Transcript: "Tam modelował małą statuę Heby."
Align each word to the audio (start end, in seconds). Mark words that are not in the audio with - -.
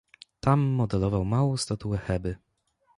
"Tam 0.39 0.59
modelował 0.61 1.25
małą 1.25 1.57
statuę 1.57 1.97
Heby." 1.97 2.35